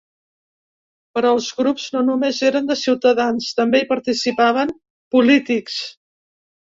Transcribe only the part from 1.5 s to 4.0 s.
grups no només eren de ciutadans, també hi